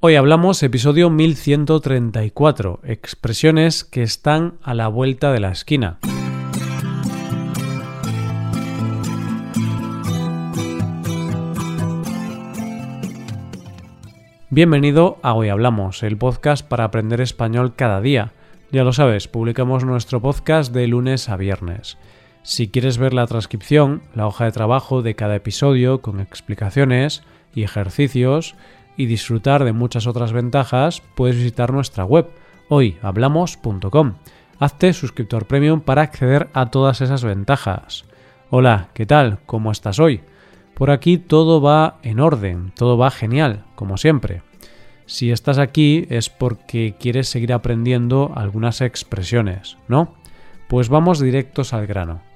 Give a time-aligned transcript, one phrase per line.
[0.00, 5.98] Hoy hablamos episodio 1134, expresiones que están a la vuelta de la esquina.
[14.50, 18.34] Bienvenido a Hoy Hablamos, el podcast para aprender español cada día.
[18.70, 21.98] Ya lo sabes, publicamos nuestro podcast de lunes a viernes.
[22.44, 27.64] Si quieres ver la transcripción, la hoja de trabajo de cada episodio con explicaciones y
[27.64, 28.54] ejercicios,
[28.98, 32.28] y disfrutar de muchas otras ventajas, puedes visitar nuestra web
[32.68, 34.14] hoyhablamos.com.
[34.58, 38.04] Hazte suscriptor premium para acceder a todas esas ventajas.
[38.50, 39.38] Hola, ¿qué tal?
[39.46, 40.20] ¿Cómo estás hoy?
[40.74, 44.42] Por aquí todo va en orden, todo va genial, como siempre.
[45.06, 50.14] Si estás aquí es porque quieres seguir aprendiendo algunas expresiones, ¿no?
[50.68, 52.27] Pues vamos directos al grano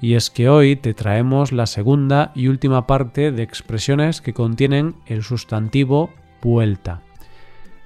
[0.00, 4.94] y es que hoy te traemos la segunda y última parte de expresiones que contienen
[5.06, 6.10] el sustantivo
[6.42, 7.02] vuelta.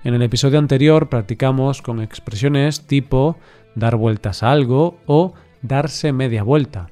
[0.05, 3.37] En el episodio anterior practicamos con expresiones tipo
[3.75, 6.89] dar vueltas a algo o darse media vuelta.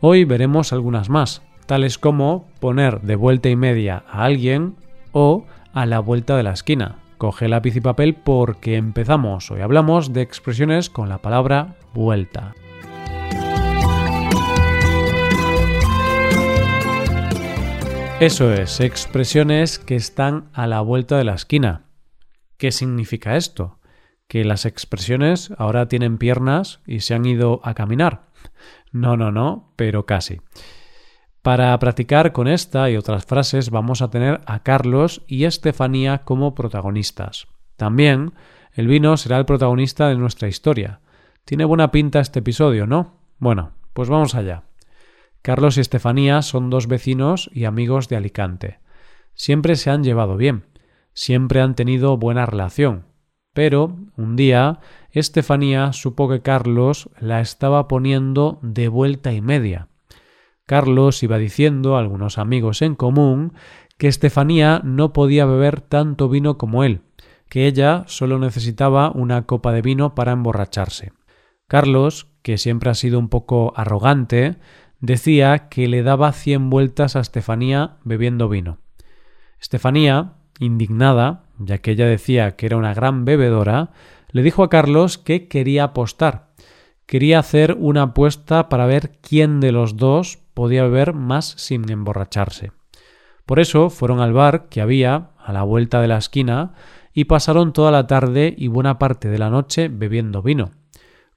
[0.00, 4.76] Hoy veremos algunas más, tales como poner de vuelta y media a alguien
[5.12, 6.96] o a la vuelta de la esquina.
[7.18, 9.50] Coge lápiz y papel porque empezamos.
[9.50, 12.54] Hoy hablamos de expresiones con la palabra vuelta.
[18.18, 21.84] Eso es, expresiones que están a la vuelta de la esquina.
[22.56, 23.78] ¿Qué significa esto?
[24.26, 28.22] ¿Que las expresiones ahora tienen piernas y se han ido a caminar?
[28.90, 30.40] No, no, no, pero casi.
[31.42, 36.54] Para practicar con esta y otras frases vamos a tener a Carlos y Estefanía como
[36.54, 37.48] protagonistas.
[37.76, 38.32] También
[38.72, 41.00] el vino será el protagonista de nuestra historia.
[41.44, 43.18] Tiene buena pinta este episodio, ¿no?
[43.38, 44.62] Bueno, pues vamos allá.
[45.46, 48.80] Carlos y Estefanía son dos vecinos y amigos de Alicante.
[49.32, 50.64] Siempre se han llevado bien,
[51.12, 53.04] siempre han tenido buena relación.
[53.52, 54.80] Pero un día
[55.12, 59.86] Estefanía supo que Carlos la estaba poniendo de vuelta y media.
[60.66, 63.52] Carlos iba diciendo a algunos amigos en común
[63.98, 67.02] que Estefanía no podía beber tanto vino como él,
[67.48, 71.12] que ella solo necesitaba una copa de vino para emborracharse.
[71.68, 74.56] Carlos, que siempre ha sido un poco arrogante,
[75.00, 78.78] decía que le daba cien vueltas a Estefanía bebiendo vino.
[79.60, 83.90] Estefanía, indignada, ya que ella decía que era una gran bebedora,
[84.30, 86.48] le dijo a Carlos que quería apostar.
[87.06, 92.72] Quería hacer una apuesta para ver quién de los dos podía beber más sin emborracharse.
[93.44, 96.74] Por eso fueron al bar que había a la vuelta de la esquina
[97.12, 100.72] y pasaron toda la tarde y buena parte de la noche bebiendo vino.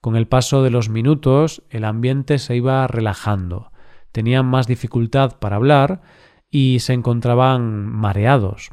[0.02, 3.72] Con el paso de los minutos el ambiente se iba relajando,
[4.14, 6.02] tenían más dificultad para hablar
[6.50, 8.72] y se encontraban mareados.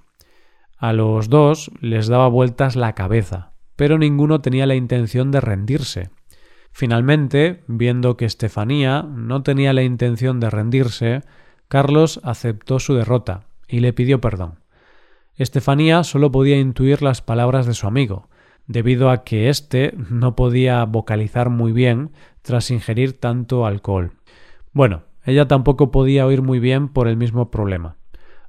[0.78, 6.10] A los dos les daba vueltas la cabeza, pero ninguno tenía la intención de rendirse.
[6.70, 11.22] Finalmente, viendo que Estefanía no tenía la intención de rendirse,
[11.69, 14.60] Carlos aceptó su derrota y le pidió perdón.
[15.34, 18.28] Estefanía solo podía intuir las palabras de su amigo,
[18.66, 22.10] debido a que éste no podía vocalizar muy bien
[22.43, 24.12] tras ingerir tanto alcohol.
[24.72, 27.97] Bueno, ella tampoco podía oír muy bien por el mismo problema.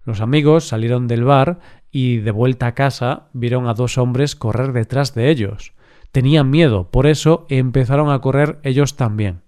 [0.04, 1.60] Los amigos salieron del bar
[1.92, 5.74] y de vuelta a casa vieron a dos hombres correr detrás de ellos.
[6.12, 9.42] Tenían miedo, por eso empezaron a correr ellos también.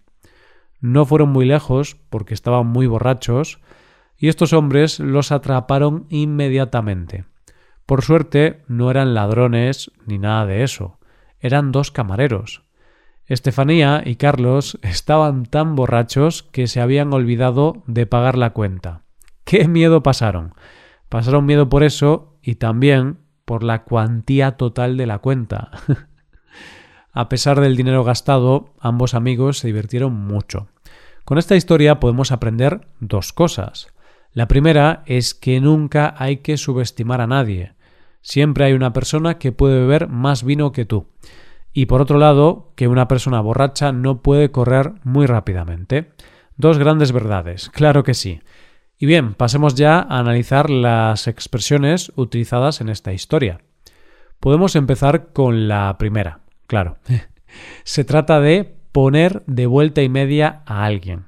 [0.81, 3.59] No fueron muy lejos porque estaban muy borrachos
[4.17, 7.25] y estos hombres los atraparon inmediatamente.
[7.89, 10.99] Por suerte no eran ladrones ni nada de eso,
[11.39, 12.61] eran dos camareros.
[13.25, 19.05] Estefanía y Carlos estaban tan borrachos que se habían olvidado de pagar la cuenta.
[19.43, 20.53] ¡Qué miedo pasaron!
[21.09, 25.71] Pasaron miedo por eso y también por la cuantía total de la cuenta.
[27.11, 30.67] A pesar del dinero gastado, ambos amigos se divirtieron mucho.
[31.25, 33.87] Con esta historia podemos aprender dos cosas.
[34.31, 37.73] La primera es que nunca hay que subestimar a nadie.
[38.21, 41.07] Siempre hay una persona que puede beber más vino que tú.
[41.71, 46.11] Y por otro lado, que una persona borracha no puede correr muy rápidamente.
[46.57, 48.41] Dos grandes verdades, claro que sí.
[48.97, 53.61] Y bien, pasemos ya a analizar las expresiones utilizadas en esta historia.
[54.39, 56.97] Podemos empezar con la primera, claro.
[57.83, 61.27] Se trata de poner de vuelta y media a alguien.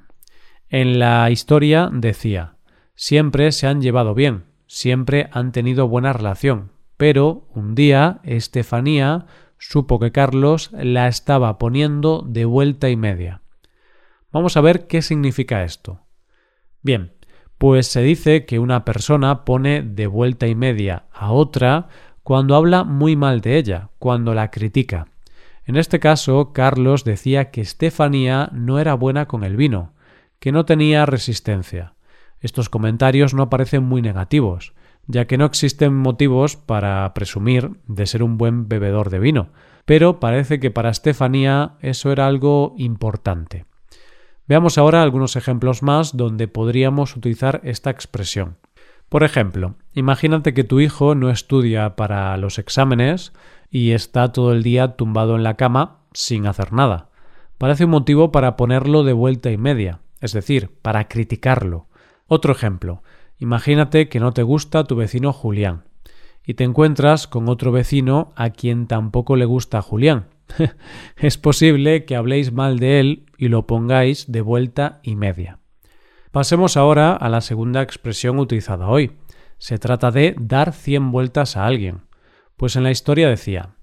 [0.68, 2.56] En la historia decía,
[2.94, 6.71] siempre se han llevado bien, siempre han tenido buena relación,
[7.02, 9.26] pero un día Estefanía
[9.58, 13.42] supo que Carlos la estaba poniendo de vuelta y media.
[14.30, 16.02] Vamos a ver qué significa esto.
[16.80, 17.12] Bien,
[17.58, 21.88] pues se dice que una persona pone de vuelta y media a otra
[22.22, 25.08] cuando habla muy mal de ella, cuando la critica.
[25.64, 29.92] En este caso, Carlos decía que Estefanía no era buena con el vino,
[30.38, 31.94] que no tenía resistencia.
[32.38, 34.72] Estos comentarios no parecen muy negativos,
[35.06, 39.48] ya que no existen motivos para presumir de ser un buen bebedor de vino,
[39.84, 43.66] pero parece que para Estefanía eso era algo importante.
[44.46, 48.58] Veamos ahora algunos ejemplos más donde podríamos utilizar esta expresión.
[49.08, 53.32] Por ejemplo, imagínate que tu hijo no estudia para los exámenes
[53.70, 57.10] y está todo el día tumbado en la cama sin hacer nada.
[57.58, 61.86] Parece un motivo para ponerlo de vuelta y media, es decir, para criticarlo.
[62.26, 63.02] Otro ejemplo,
[63.42, 65.82] imagínate que no te gusta tu vecino Julián
[66.46, 70.28] y te encuentras con otro vecino a quien tampoco le gusta Julián.
[71.16, 75.58] es posible que habléis mal de él y lo pongáis de vuelta y media.
[76.30, 79.12] Pasemos ahora a la segunda expresión utilizada hoy.
[79.58, 82.02] Se trata de dar cien vueltas a alguien.
[82.56, 83.74] Pues en la historia decía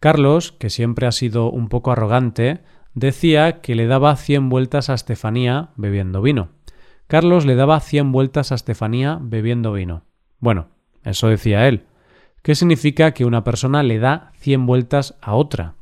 [0.00, 2.60] Carlos, que siempre ha sido un poco arrogante,
[2.92, 6.57] decía que le daba cien vueltas a Estefanía bebiendo vino.
[7.08, 10.02] Carlos le daba cien vueltas a Estefanía bebiendo vino.
[10.40, 10.68] Bueno,
[11.04, 11.86] eso decía él.
[12.42, 15.74] ¿Qué significa que una persona le da cien vueltas a otra?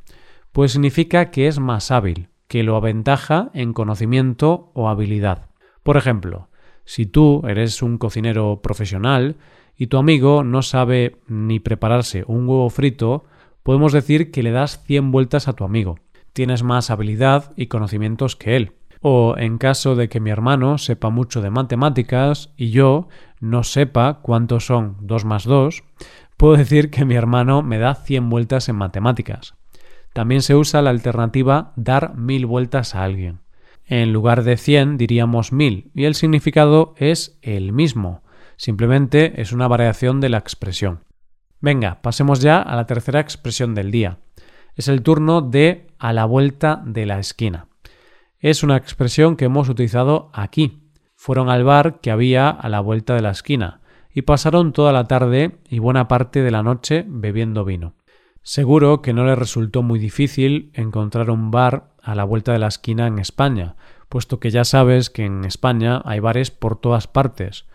[0.53, 5.47] Pues significa que es más hábil, que lo aventaja en conocimiento o habilidad.
[5.83, 6.49] Por ejemplo,
[6.85, 9.35] si tú eres un cocinero profesional
[9.77, 13.25] y tu amigo no sabe ni prepararse un huevo frito,
[13.65, 15.99] podemos decir que le das 100 vueltas a tu amigo.
[16.33, 18.75] Tienes más habilidad y conocimientos que él.
[19.01, 23.09] O en caso de que mi hermano sepa mucho de matemáticas y yo
[23.41, 25.85] no sepa cuántos son 2 más 2,
[26.37, 29.55] puedo decir que mi hermano me da 100 vueltas en matemáticas.
[30.13, 33.41] También se usa la alternativa dar mil vueltas a alguien.
[33.85, 38.23] En lugar de 100 diríamos 1000 y el significado es el mismo,
[38.57, 41.01] simplemente es una variación de la expresión.
[41.61, 44.19] Venga, pasemos ya a la tercera expresión del día.
[44.75, 47.69] Es el turno de a la vuelta de la esquina.
[48.39, 50.91] Es una expresión que hemos utilizado aquí.
[51.15, 53.81] Fueron al bar que había a la vuelta de la esquina
[54.13, 57.95] y pasaron toda la tarde y buena parte de la noche bebiendo vino.
[58.43, 62.69] Seguro que no le resultó muy difícil encontrar un bar a la vuelta de la
[62.69, 63.77] esquina en España,
[64.09, 67.67] puesto que ya sabes que en España hay bares por todas partes.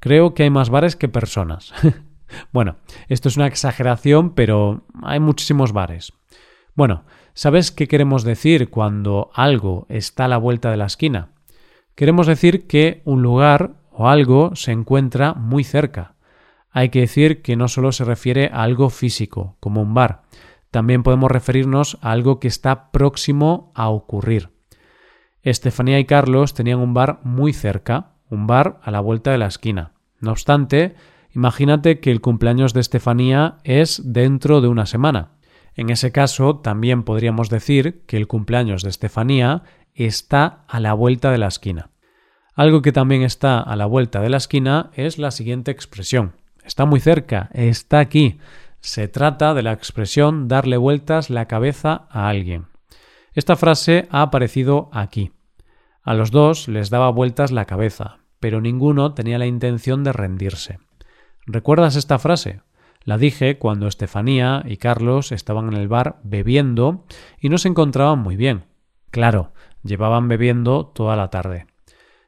[0.00, 1.72] Creo que hay más bares que personas.
[2.52, 2.76] bueno,
[3.08, 6.12] esto es una exageración, pero hay muchísimos bares.
[6.74, 7.04] Bueno,
[7.38, 11.28] ¿sabes qué queremos decir cuando algo está a la vuelta de la esquina?
[11.94, 16.16] Queremos decir que un lugar o algo se encuentra muy cerca.
[16.72, 20.22] Hay que decir que no solo se refiere a algo físico, como un bar,
[20.72, 24.50] también podemos referirnos a algo que está próximo a ocurrir.
[25.42, 29.46] Estefanía y Carlos tenían un bar muy cerca, un bar a la vuelta de la
[29.46, 29.92] esquina.
[30.18, 30.96] No obstante,
[31.32, 35.37] imagínate que el cumpleaños de Estefanía es dentro de una semana.
[35.78, 39.62] En ese caso, también podríamos decir que el cumpleaños de Estefanía
[39.94, 41.90] está a la vuelta de la esquina.
[42.56, 46.34] Algo que también está a la vuelta de la esquina es la siguiente expresión.
[46.64, 48.40] Está muy cerca, está aquí.
[48.80, 52.66] Se trata de la expresión darle vueltas la cabeza a alguien.
[53.32, 55.30] Esta frase ha aparecido aquí.
[56.02, 60.80] A los dos les daba vueltas la cabeza, pero ninguno tenía la intención de rendirse.
[61.46, 62.62] ¿Recuerdas esta frase?
[63.08, 67.06] La dije cuando Estefanía y Carlos estaban en el bar bebiendo
[67.40, 68.66] y no se encontraban muy bien.
[69.10, 71.68] Claro, llevaban bebiendo toda la tarde.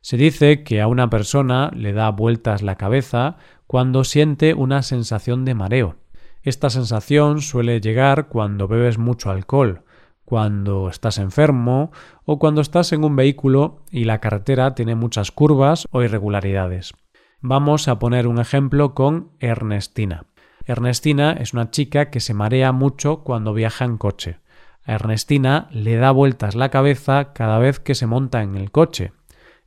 [0.01, 5.45] Se dice que a una persona le da vueltas la cabeza cuando siente una sensación
[5.45, 5.97] de mareo.
[6.41, 9.85] Esta sensación suele llegar cuando bebes mucho alcohol,
[10.25, 11.93] cuando estás enfermo
[12.25, 16.95] o cuando estás en un vehículo y la carretera tiene muchas curvas o irregularidades.
[17.43, 20.25] Vamos a poner un ejemplo con Ernestina.
[20.67, 24.38] Ernestina es una chica que se marea mucho cuando viaja en coche.
[24.85, 29.12] A Ernestina le da vueltas la cabeza cada vez que se monta en el coche.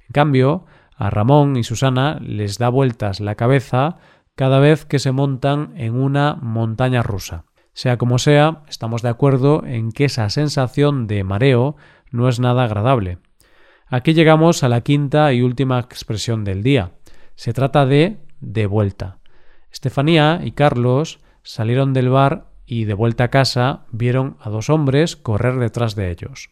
[0.01, 3.97] En cambio, a Ramón y Susana les da vueltas la cabeza
[4.35, 7.45] cada vez que se montan en una montaña rusa.
[7.73, 11.75] Sea como sea, estamos de acuerdo en que esa sensación de mareo
[12.11, 13.17] no es nada agradable.
[13.87, 16.91] Aquí llegamos a la quinta y última expresión del día.
[17.35, 19.17] Se trata de de vuelta.
[19.73, 25.15] Estefanía y Carlos salieron del bar y de vuelta a casa vieron a dos hombres
[25.15, 26.51] correr detrás de ellos.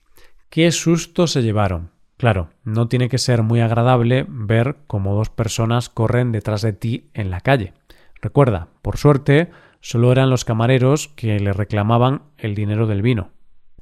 [0.49, 1.91] ¡Qué susto se llevaron!
[2.17, 7.09] Claro, no tiene que ser muy agradable ver cómo dos personas corren detrás de ti
[7.13, 7.73] en la calle.
[8.21, 9.51] Recuerda, por suerte,
[9.81, 13.29] solo eran los camareros que le reclamaban el dinero del vino.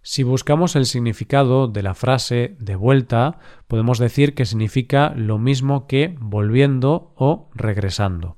[0.01, 5.87] Si buscamos el significado de la frase de vuelta, podemos decir que significa lo mismo
[5.87, 8.37] que volviendo o regresando.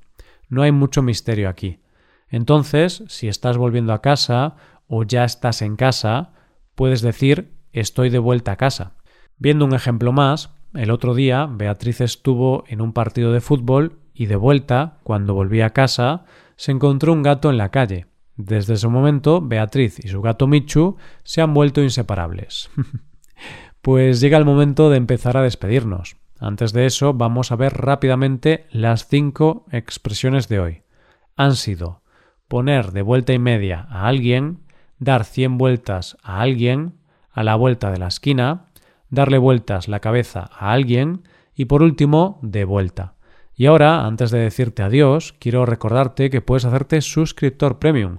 [0.52, 1.78] No hay mucho misterio aquí.
[2.28, 4.56] Entonces, si estás volviendo a casa
[4.86, 6.34] o ya estás en casa,
[6.74, 8.92] puedes decir estoy de vuelta a casa.
[9.38, 14.26] Viendo un ejemplo más, el otro día Beatriz estuvo en un partido de fútbol y
[14.26, 18.08] de vuelta, cuando volvía a casa, se encontró un gato en la calle.
[18.36, 22.68] Desde ese momento, Beatriz y su gato Michu se han vuelto inseparables.
[23.80, 26.16] pues llega el momento de empezar a despedirnos.
[26.42, 30.82] Antes de eso, vamos a ver rápidamente las cinco expresiones de hoy.
[31.36, 32.02] Han sido
[32.48, 34.58] poner de vuelta y media a alguien,
[34.98, 36.94] dar cien vueltas a alguien,
[37.30, 38.66] a la vuelta de la esquina,
[39.08, 41.22] darle vueltas la cabeza a alguien
[41.54, 43.14] y por último, de vuelta.
[43.54, 48.18] Y ahora, antes de decirte adiós, quiero recordarte que puedes hacerte suscriptor premium.